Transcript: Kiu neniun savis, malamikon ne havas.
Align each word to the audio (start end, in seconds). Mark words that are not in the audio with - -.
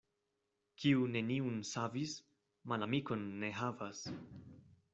Kiu 0.83 1.03
neniun 1.15 1.59
savis, 1.73 2.15
malamikon 2.73 3.29
ne 3.43 3.55
havas. 3.61 4.05